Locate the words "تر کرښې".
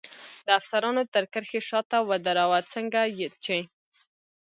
1.13-1.61